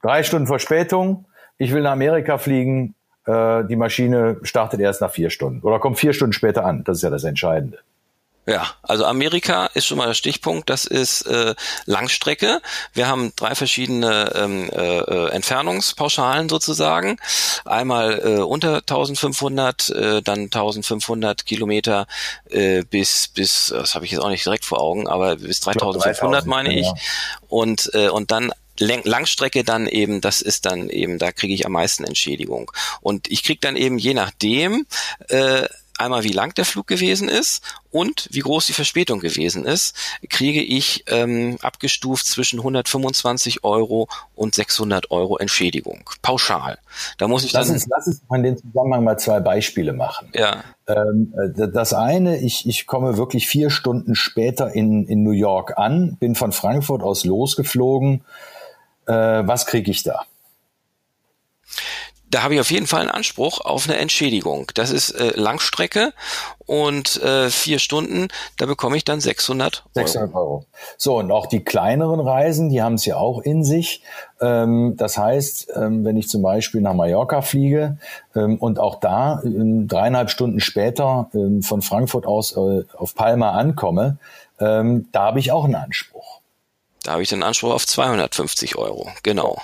[0.00, 1.26] Drei Stunden Verspätung,
[1.58, 2.94] ich will nach Amerika fliegen,
[3.26, 6.84] äh, die Maschine startet erst nach vier Stunden oder kommt vier Stunden später an.
[6.84, 7.78] Das ist ja das Entscheidende.
[8.44, 10.68] Ja, also Amerika ist schon mal der Stichpunkt.
[10.68, 11.54] Das ist äh,
[11.86, 12.60] Langstrecke.
[12.92, 17.18] Wir haben drei verschiedene ähm, äh, äh Entfernungspauschalen sozusagen.
[17.64, 22.08] Einmal äh, unter 1500, äh, dann 1500 Kilometer
[22.50, 26.44] äh, bis bis, das habe ich jetzt auch nicht direkt vor Augen, aber bis 3500
[26.46, 26.86] meine ich.
[26.86, 26.94] Ja.
[27.48, 31.72] Und äh, und dann Langstrecke dann eben, das ist dann eben, da kriege ich am
[31.72, 32.72] meisten Entschädigung.
[33.00, 34.86] Und ich kriege dann eben je nachdem
[35.28, 35.68] äh,
[36.02, 39.96] einmal wie lang der Flug gewesen ist und wie groß die Verspätung gewesen ist,
[40.28, 46.08] kriege ich ähm, abgestuft zwischen 125 Euro und 600 Euro Entschädigung.
[46.22, 46.78] Pauschal.
[47.18, 47.76] Da muss ich lass dann.
[47.76, 50.30] Uns, lass uns in dem Zusammenhang mal zwei Beispiele machen.
[50.34, 50.64] Ja.
[50.86, 55.78] Ähm, äh, das eine, ich, ich komme wirklich vier Stunden später in, in New York
[55.78, 58.24] an, bin von Frankfurt aus losgeflogen.
[59.06, 60.24] Äh, was kriege ich da?
[62.32, 64.70] Da habe ich auf jeden Fall einen Anspruch auf eine Entschädigung.
[64.74, 66.14] Das ist äh, Langstrecke
[66.64, 70.06] und äh, vier Stunden, da bekomme ich dann 600 Euro.
[70.06, 70.64] 600 Euro.
[70.96, 74.02] So, und auch die kleineren Reisen, die haben es ja auch in sich.
[74.40, 77.98] Ähm, das heißt, ähm, wenn ich zum Beispiel nach Mallorca fliege
[78.34, 83.50] ähm, und auch da ähm, dreieinhalb Stunden später ähm, von Frankfurt aus äh, auf Palma
[83.50, 84.16] ankomme,
[84.58, 86.40] ähm, da habe ich auch einen Anspruch.
[87.02, 89.58] Da habe ich den Anspruch auf 250 Euro, genau.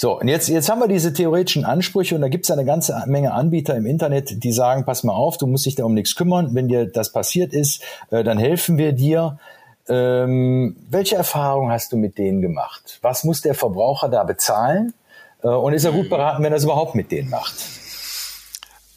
[0.00, 3.02] So, und jetzt, jetzt haben wir diese theoretischen Ansprüche und da gibt es eine ganze
[3.06, 6.14] Menge Anbieter im Internet, die sagen, pass mal auf, du musst dich da um nichts
[6.14, 6.54] kümmern.
[6.54, 7.82] Wenn dir das passiert ist,
[8.12, 9.40] äh, dann helfen wir dir.
[9.88, 13.00] Ähm, welche Erfahrung hast du mit denen gemacht?
[13.02, 14.94] Was muss der Verbraucher da bezahlen?
[15.42, 17.56] Äh, und ist er gut beraten, wenn er es überhaupt mit denen macht?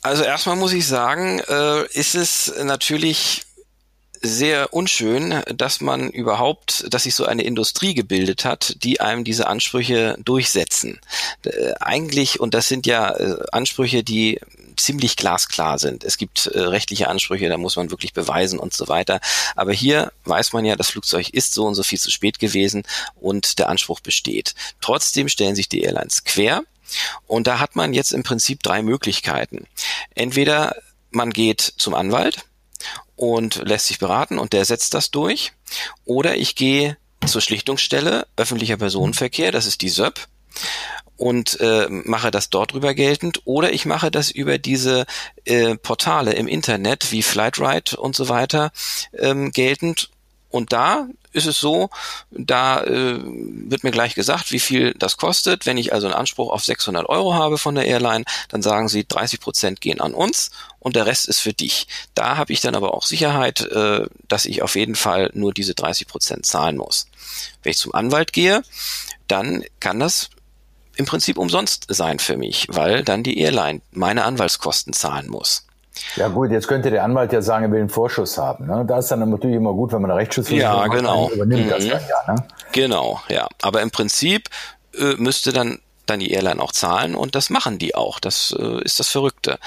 [0.03, 3.47] Also erstmal muss ich sagen, äh, ist es natürlich
[4.21, 9.47] sehr unschön, dass man überhaupt, dass sich so eine Industrie gebildet hat, die einem diese
[9.47, 10.99] Ansprüche durchsetzen.
[11.43, 14.39] Äh, eigentlich, und das sind ja äh, Ansprüche, die
[14.77, 16.03] ziemlich glasklar sind.
[16.03, 19.19] Es gibt äh, rechtliche Ansprüche, da muss man wirklich beweisen und so weiter.
[19.55, 22.83] Aber hier weiß man ja, das Flugzeug ist so und so viel zu spät gewesen
[23.19, 24.55] und der Anspruch besteht.
[24.81, 26.63] Trotzdem stellen sich die Airlines quer
[27.27, 29.67] und da hat man jetzt im Prinzip drei Möglichkeiten.
[30.15, 30.75] Entweder
[31.09, 32.45] man geht zum Anwalt,
[33.15, 35.53] und lässt sich beraten und der setzt das durch.
[36.05, 40.27] Oder ich gehe zur Schlichtungsstelle öffentlicher Personenverkehr, das ist die SÖP,
[41.17, 43.41] und äh, mache das dort drüber geltend.
[43.45, 45.05] Oder ich mache das über diese
[45.45, 48.71] äh, Portale im Internet wie Flightride und so weiter
[49.13, 50.09] ähm, geltend
[50.51, 51.89] Und da ist es so,
[52.29, 55.65] da äh, wird mir gleich gesagt, wie viel das kostet.
[55.65, 59.05] Wenn ich also einen Anspruch auf 600 Euro habe von der Airline, dann sagen sie,
[59.07, 61.87] 30 Prozent gehen an uns und der Rest ist für dich.
[62.15, 65.73] Da habe ich dann aber auch Sicherheit, äh, dass ich auf jeden Fall nur diese
[65.73, 67.07] 30 Prozent zahlen muss.
[67.63, 68.61] Wenn ich zum Anwalt gehe,
[69.27, 70.29] dann kann das
[70.97, 75.65] im Prinzip umsonst sein für mich, weil dann die Airline meine Anwaltskosten zahlen muss.
[76.15, 78.65] Ja gut, jetzt könnte der Anwalt ja sagen, er will einen Vorschuss haben.
[78.65, 78.85] Ne?
[78.87, 81.29] Da ist dann natürlich immer gut, wenn man eine Rechtsschutzversicherung ja, genau.
[81.29, 81.69] übernimmt mhm.
[81.69, 82.33] das dann ja.
[82.33, 82.43] Ne?
[82.71, 83.47] Genau, ja.
[83.61, 84.49] Aber im Prinzip
[84.97, 88.19] äh, müsste dann dann die Airline auch zahlen und das machen die auch.
[88.19, 89.59] Das äh, ist das Verrückte.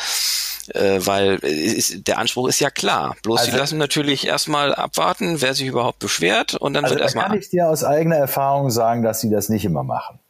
[0.68, 3.16] Äh, weil äh, ist, der Anspruch ist ja klar.
[3.22, 7.02] Bloß also, sie lassen natürlich erstmal abwarten, wer sich überhaupt beschwert und dann also wird
[7.02, 7.26] erstmal.
[7.26, 10.20] kann ich dir aus eigener Erfahrung sagen, dass sie das nicht immer machen.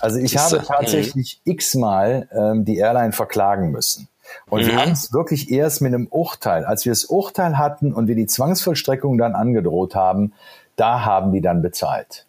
[0.00, 4.08] Also ich habe tatsächlich x-mal ähm, die Airline verklagen müssen.
[4.48, 4.66] Und mhm.
[4.66, 8.14] wir haben es wirklich erst mit einem Urteil, als wir das Urteil hatten und wir
[8.14, 10.32] die Zwangsvollstreckung dann angedroht haben,
[10.76, 12.26] da haben die dann bezahlt.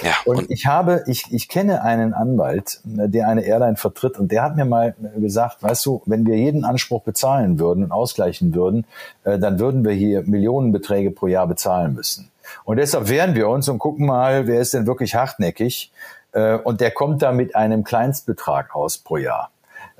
[0.00, 4.32] Ja, und, und ich habe, ich, ich kenne einen Anwalt, der eine Airline vertritt und
[4.32, 8.54] der hat mir mal gesagt, weißt du, wenn wir jeden Anspruch bezahlen würden und ausgleichen
[8.54, 8.86] würden,
[9.24, 12.30] äh, dann würden wir hier Millionenbeträge pro Jahr bezahlen müssen.
[12.64, 15.92] Und deshalb wehren wir uns und gucken mal, wer ist denn wirklich hartnäckig.
[16.32, 19.50] Äh, und der kommt da mit einem Kleinstbetrag aus pro Jahr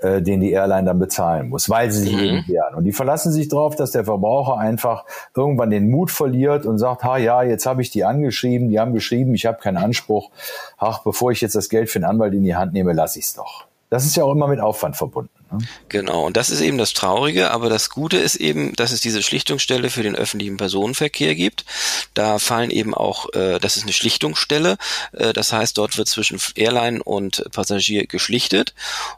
[0.03, 2.23] äh, den die Airline dann bezahlen muss, weil sie sich mhm.
[2.23, 2.75] eben wehren.
[2.75, 7.05] Und die verlassen sich darauf, dass der Verbraucher einfach irgendwann den Mut verliert und sagt,
[7.05, 10.31] ha ja, jetzt habe ich die angeschrieben, die haben geschrieben, ich habe keinen Anspruch.
[10.79, 13.27] Ach, bevor ich jetzt das Geld für den Anwalt in die Hand nehme, lasse ich
[13.27, 13.67] es doch.
[13.93, 15.29] Das ist ja auch immer mit Aufwand verbunden.
[15.51, 15.59] Ne?
[15.91, 19.23] Genau, und das ist eben das Traurige, aber das Gute ist eben, dass es diese
[19.23, 21.67] Schlichtungsstelle für den öffentlichen Personenverkehr gibt.
[22.15, 24.79] Da fallen eben auch, äh, das ist eine Schlichtungsstelle,
[25.13, 28.73] äh, das heißt, dort wird zwischen Airline und Passagier geschlichtet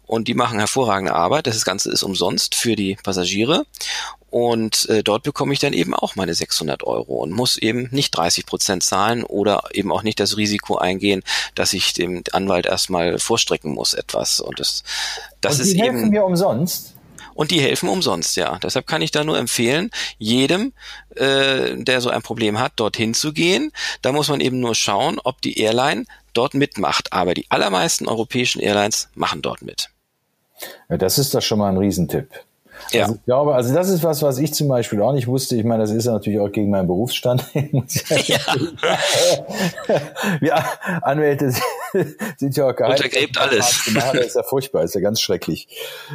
[0.06, 1.46] und die machen hervorragende Arbeit.
[1.46, 3.66] Das Ganze ist umsonst für die Passagiere
[4.34, 8.10] und äh, dort bekomme ich dann eben auch meine 600 Euro und muss eben nicht
[8.16, 11.22] 30 Prozent zahlen oder eben auch nicht das Risiko eingehen,
[11.54, 14.40] dass ich dem Anwalt erstmal vorstrecken muss etwas.
[14.40, 14.82] Und das,
[15.40, 16.08] das und die ist helfen eben.
[16.08, 16.96] mir umsonst.
[17.34, 18.58] Und die helfen umsonst, ja.
[18.58, 20.72] Deshalb kann ich da nur empfehlen, jedem,
[21.14, 23.70] äh, der so ein Problem hat, dorthin zu gehen.
[24.02, 27.12] Da muss man eben nur schauen, ob die Airline dort mitmacht.
[27.12, 29.90] Aber die allermeisten europäischen Airlines machen dort mit.
[30.88, 32.30] Ja, das ist doch schon mal ein Riesentipp.
[32.92, 33.02] Ja.
[33.02, 35.56] Also ich glaube, also das ist was, was ich zum Beispiel auch nicht wusste.
[35.56, 37.44] Ich meine, das ist natürlich auch gegen meinen Berufsstand.
[37.54, 38.38] ja.
[40.40, 40.64] ja,
[41.02, 41.52] Anwälte
[42.36, 42.90] sind ja auch geil.
[42.90, 43.90] Untergräbt alles.
[43.94, 45.68] Das ist ja furchtbar, ist ja ganz schrecklich.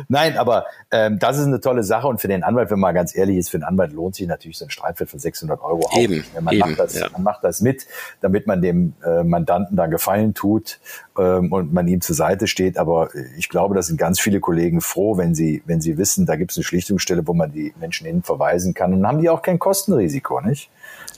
[0.08, 3.15] Nein, aber ähm, das ist eine tolle Sache und für den Anwalt, wenn man ganz
[3.15, 5.97] ehrlich ist, für den Anwalt lohnt sich natürlich so ein Streitfeld von 600 Euro auch.
[5.97, 7.10] Eben, man, eben, macht das, ja.
[7.12, 7.86] man macht das mit,
[8.21, 10.79] damit man dem äh, Mandanten da Gefallen tut
[11.19, 12.77] ähm, und man ihm zur Seite steht.
[12.77, 16.36] Aber ich glaube, da sind ganz viele Kollegen froh, wenn sie, wenn sie wissen, da
[16.36, 18.93] gibt es eine Schlichtungsstelle, wo man die Menschen hin verweisen kann.
[18.93, 20.69] Und dann haben die auch kein Kostenrisiko, nicht?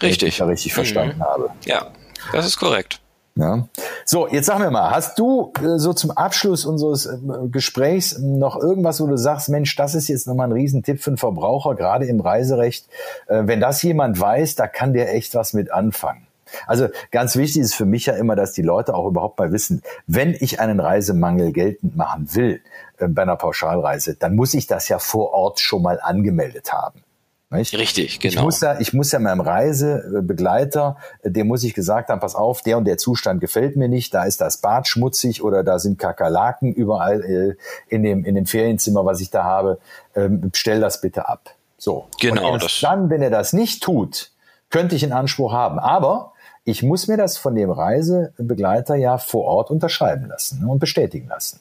[0.02, 0.22] Richtig.
[0.22, 0.76] Wenn ich da richtig mhm.
[0.76, 1.50] verstanden habe.
[1.66, 1.92] Ja,
[2.32, 3.02] das ist korrekt.
[3.36, 3.68] Ja.
[4.06, 7.18] So, jetzt sag mir mal, hast du äh, so zum Abschluss unseres äh,
[7.50, 11.18] Gesprächs noch irgendwas, wo du sagst, Mensch, das ist jetzt nochmal ein Riesentipp für einen
[11.18, 12.88] Verbraucher, gerade im Reiserecht.
[13.28, 16.28] Äh, wenn das jemand weiß, da kann der echt was mit anfangen.
[16.68, 19.82] Also ganz wichtig ist für mich ja immer, dass die Leute auch überhaupt mal wissen,
[20.08, 22.62] wenn ich einen Reisemangel geltend machen will
[22.98, 27.04] äh, bei einer Pauschalreise, dann muss ich das ja vor Ort schon mal angemeldet haben.
[27.52, 27.78] Nicht?
[27.78, 28.34] Richtig, genau.
[28.34, 32.62] Ich muss ja, ich muss ja meinem Reisebegleiter, dem muss ich gesagt haben, pass auf,
[32.62, 36.00] der und der Zustand gefällt mir nicht, da ist das Bad schmutzig oder da sind
[36.00, 37.56] Kakerlaken überall äh,
[37.94, 39.80] in dem, in dem Ferienzimmer, was ich da habe,
[40.16, 41.54] ähm, stell das bitte ab.
[41.78, 42.08] So.
[42.22, 42.54] Genau.
[42.54, 44.32] Und erst dann, wenn er das nicht tut,
[44.70, 45.78] könnte ich einen Anspruch haben.
[45.78, 46.32] Aber
[46.64, 51.28] ich muss mir das von dem Reisebegleiter ja vor Ort unterschreiben lassen ne, und bestätigen
[51.28, 51.60] lassen.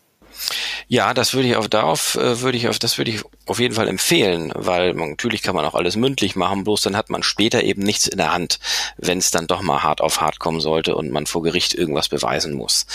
[0.87, 3.75] Ja, das würde ich auf darauf äh, würde ich auf das würde ich auf jeden
[3.75, 7.23] Fall empfehlen, weil man, natürlich kann man auch alles mündlich machen, bloß dann hat man
[7.23, 8.59] später eben nichts in der Hand,
[8.97, 12.09] wenn es dann doch mal hart auf hart kommen sollte und man vor Gericht irgendwas
[12.09, 12.87] beweisen muss.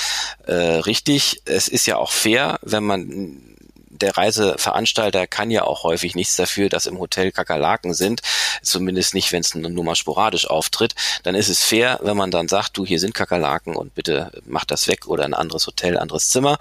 [0.46, 3.45] Äh, richtig, es ist ja auch fair, wenn man
[4.02, 8.22] der Reiseveranstalter kann ja auch häufig nichts dafür, dass im Hotel Kakerlaken sind,
[8.62, 10.96] zumindest nicht, wenn es nur mal sporadisch auftritt.
[11.24, 14.66] Dann ist es fair, wenn man dann sagt, du, hier sind Kakerlaken und bitte mach
[14.66, 16.58] das weg oder ein anderes Hotel, anderes Zimmer.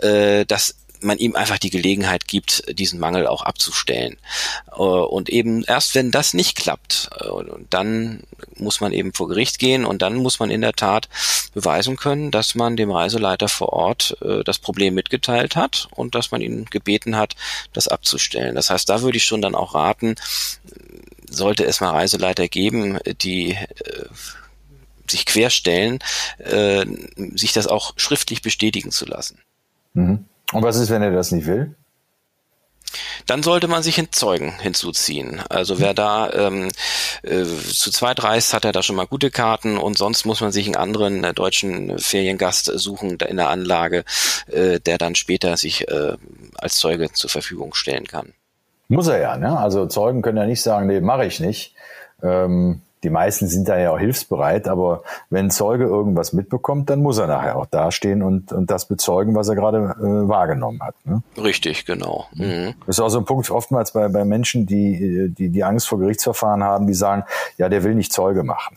[0.00, 4.16] Äh, das man ihm einfach die Gelegenheit gibt, diesen Mangel auch abzustellen.
[4.72, 7.26] Äh, und eben erst wenn das nicht klappt, äh,
[7.70, 8.22] dann
[8.56, 11.08] muss man eben vor Gericht gehen und dann muss man in der Tat
[11.54, 16.30] beweisen können, dass man dem Reiseleiter vor Ort äh, das Problem mitgeteilt hat und dass
[16.30, 17.36] man ihn gebeten hat,
[17.72, 18.54] das abzustellen.
[18.54, 20.16] Das heißt, da würde ich schon dann auch raten,
[21.30, 23.56] sollte es mal Reiseleiter geben, die
[25.10, 25.98] sich querstellen,
[27.34, 29.38] sich das auch schriftlich bestätigen zu lassen.
[29.92, 30.24] Mhm.
[30.52, 31.74] Und was ist, wenn er das nicht will?
[33.26, 35.42] Dann sollte man sich Zeugen hinzuziehen.
[35.50, 36.68] Also wer da ähm,
[37.22, 40.50] äh, zu zweit reist, hat er da schon mal gute Karten und sonst muss man
[40.50, 44.04] sich einen anderen äh, deutschen Feriengast suchen in der Anlage,
[44.46, 46.16] äh, der dann später sich äh,
[46.56, 48.32] als Zeuge zur Verfügung stellen kann.
[48.88, 49.58] Muss er ja, ne?
[49.58, 51.74] Also Zeugen können ja nicht sagen, nee, mache ich nicht.
[52.22, 57.18] Ähm, die meisten sind da ja auch hilfsbereit, aber wenn Zeuge irgendwas mitbekommt, dann muss
[57.18, 60.94] er nachher auch dastehen und, und das bezeugen, was er gerade äh, wahrgenommen hat.
[61.04, 61.22] Ne?
[61.36, 62.26] Richtig, genau.
[62.34, 62.74] Mhm.
[62.86, 65.98] Das ist auch so ein Punkt oftmals bei, bei Menschen, die, die die Angst vor
[65.98, 67.24] Gerichtsverfahren haben, die sagen,
[67.56, 68.76] ja, der will nicht Zeuge machen.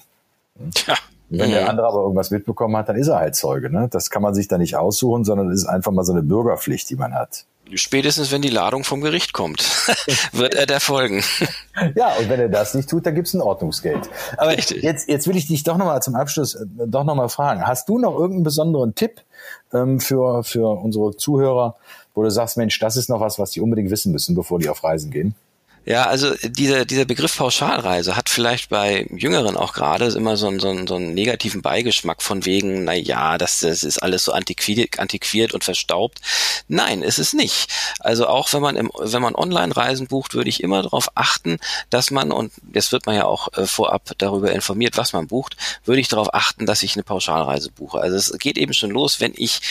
[0.87, 0.95] Ja.
[1.29, 1.53] Wenn mhm.
[1.53, 3.69] der andere aber irgendwas mitbekommen hat, dann ist er halt Zeuge.
[3.69, 3.87] Ne?
[3.89, 6.89] Das kann man sich da nicht aussuchen, sondern es ist einfach mal so eine Bürgerpflicht,
[6.89, 7.45] die man hat.
[7.75, 9.61] Spätestens, wenn die Ladung vom Gericht kommt,
[10.31, 11.23] wird er der folgen.
[11.95, 14.09] Ja, und wenn er das nicht tut, dann gibt's ein Ordnungsgeld.
[14.37, 14.83] Aber Richtig.
[14.83, 17.65] jetzt, jetzt will ich dich doch nochmal zum Abschluss äh, doch nochmal fragen.
[17.65, 19.21] Hast du noch irgendeinen besonderen Tipp
[19.73, 21.75] ähm, für, für unsere Zuhörer,
[22.13, 24.69] wo du sagst, Mensch, das ist noch was, was die unbedingt wissen müssen, bevor die
[24.69, 25.35] auf Reisen gehen?
[25.83, 30.59] Ja, also dieser, dieser Begriff Pauschalreise hat vielleicht bei Jüngeren auch gerade immer so einen,
[30.59, 34.31] so, einen, so einen negativen Beigeschmack von wegen, na ja, das, das ist alles so
[34.31, 36.21] antiquiert, antiquiert und verstaubt.
[36.67, 37.71] Nein, ist es nicht.
[37.99, 41.57] Also auch wenn man im, wenn man Online-Reisen bucht, würde ich immer darauf achten,
[41.89, 45.57] dass man, und jetzt wird man ja auch äh, vorab darüber informiert, was man bucht,
[45.83, 47.99] würde ich darauf achten, dass ich eine Pauschalreise buche.
[47.99, 49.61] Also es geht eben schon los, wenn ich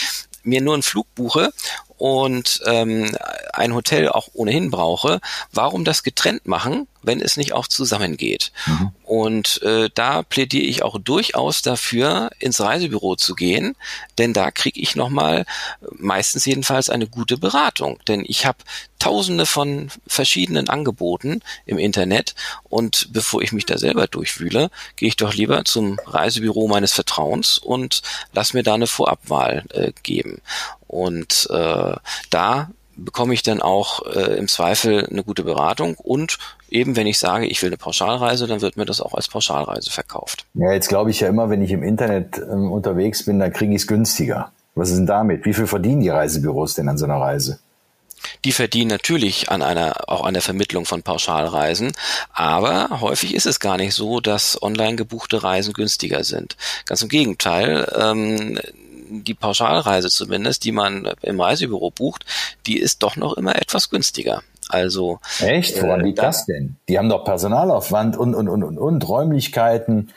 [0.43, 1.53] mir nur einen Flug buche
[2.01, 3.15] und ähm,
[3.53, 8.51] ein Hotel auch ohnehin brauche, warum das getrennt machen, wenn es nicht auch zusammengeht?
[8.65, 8.91] Mhm.
[9.03, 13.75] Und äh, da plädiere ich auch durchaus dafür, ins Reisebüro zu gehen,
[14.17, 15.45] denn da kriege ich nochmal,
[15.91, 17.99] meistens jedenfalls, eine gute Beratung.
[18.07, 18.57] Denn ich habe
[18.97, 22.33] tausende von verschiedenen Angeboten im Internet
[22.63, 27.59] und bevor ich mich da selber durchwühle, gehe ich doch lieber zum Reisebüro meines Vertrauens
[27.59, 28.01] und
[28.33, 30.41] lass mir da eine Vorabwahl äh, geben.
[30.91, 31.95] Und äh,
[32.29, 36.37] da bekomme ich dann auch äh, im Zweifel eine gute Beratung und
[36.69, 39.89] eben wenn ich sage, ich will eine Pauschalreise, dann wird mir das auch als Pauschalreise
[39.89, 40.45] verkauft.
[40.53, 43.73] Ja, jetzt glaube ich ja immer, wenn ich im Internet ähm, unterwegs bin, dann kriege
[43.73, 44.51] ich es günstiger.
[44.75, 45.45] Was ist denn damit?
[45.45, 47.59] Wie viel verdienen die Reisebüros denn an so einer Reise?
[48.43, 51.93] Die verdienen natürlich an einer, auch an der Vermittlung von Pauschalreisen,
[52.33, 56.57] aber häufig ist es gar nicht so, dass online gebuchte Reisen günstiger sind.
[56.85, 58.59] Ganz im Gegenteil, ähm,
[59.11, 62.25] die Pauschalreise zumindest, die man im Reisebüro bucht,
[62.65, 64.41] die ist doch noch immer etwas günstiger.
[64.69, 65.81] Also echt?
[65.81, 66.77] Woran äh, liegt das denn?
[66.87, 70.11] Die haben doch Personalaufwand und und und und, und Räumlichkeiten.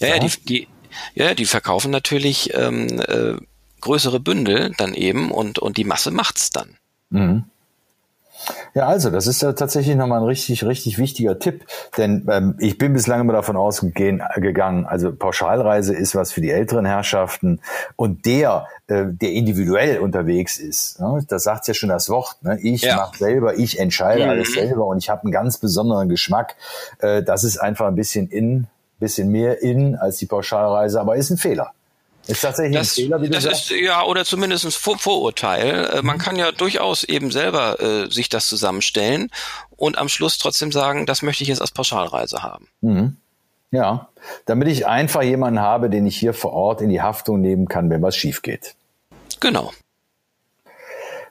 [0.00, 0.68] ja, ja, die, die,
[1.14, 3.34] ja, die verkaufen natürlich ähm, äh,
[3.80, 6.76] größere Bündel dann eben und und die Masse macht's dann.
[7.10, 7.44] Mhm.
[8.74, 11.64] Ja, also das ist ja tatsächlich nochmal ein richtig, richtig wichtiger Tipp,
[11.96, 16.84] denn ähm, ich bin bislang immer davon ausgegangen, also Pauschalreise ist was für die älteren
[16.84, 17.60] Herrschaften
[17.96, 22.58] und der, äh, der individuell unterwegs ist, ne, das sagt ja schon das Wort, ne?
[22.60, 22.96] ich ja.
[22.96, 24.30] mache selber, ich entscheide mhm.
[24.30, 26.56] alles selber und ich habe einen ganz besonderen Geschmack,
[26.98, 28.66] äh, das ist einfach ein bisschen in,
[28.98, 31.72] bisschen mehr in als die Pauschalreise, aber ist ein Fehler.
[32.26, 33.70] Ist tatsächlich das, ein Fehler, wie du das sagst?
[33.70, 35.90] Ist, ja, oder zumindest ein Vor Vorurteil.
[35.92, 36.20] Äh, man mhm.
[36.20, 39.30] kann ja durchaus eben selber äh, sich das zusammenstellen
[39.76, 42.68] und am Schluss trotzdem sagen, das möchte ich jetzt als Pauschalreise haben.
[42.80, 43.16] Mhm.
[43.70, 44.08] Ja,
[44.46, 47.90] damit ich einfach jemanden habe, den ich hier vor Ort in die Haftung nehmen kann,
[47.90, 48.74] wenn was schief geht.
[49.40, 49.72] Genau.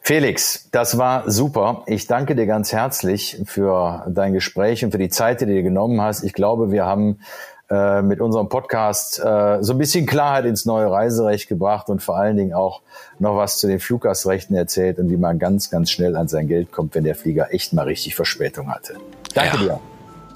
[0.02, 1.82] Felix, das war super.
[1.88, 5.64] Ich danke dir ganz herzlich für dein Gespräch und für die Zeit, die du dir
[5.64, 6.24] genommen hast.
[6.24, 7.22] Ich glaube, wir haben
[7.70, 12.18] äh, mit unserem Podcast äh, so ein bisschen Klarheit ins neue Reiserecht gebracht und vor
[12.18, 12.82] allen Dingen auch
[13.20, 16.72] noch was zu den Fluggastrechten erzählt und wie man ganz, ganz schnell an sein Geld
[16.72, 18.96] kommt, wenn der Flieger echt mal richtig Verspätung hatte.
[19.34, 19.64] Danke ja.
[19.64, 19.80] dir.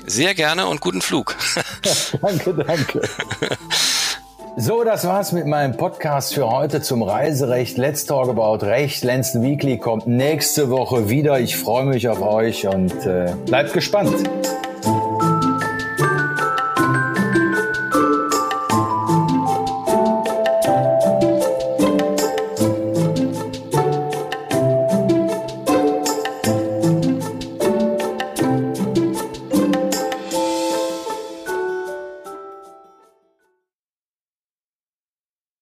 [0.08, 1.36] Sehr gerne und guten Flug.
[2.22, 3.02] danke, danke.
[4.58, 7.78] So, das war's mit meinem Podcast für heute zum Reiserecht.
[7.78, 9.04] Let's Talk About Recht.
[9.04, 11.40] Lenzen Weekly kommt nächste Woche wieder.
[11.40, 14.30] Ich freue mich auf euch und äh, bleibt gespannt.